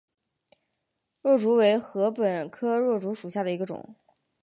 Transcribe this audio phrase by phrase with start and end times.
[1.21, 3.93] 箬竹为禾本科箬竹属下的一个种。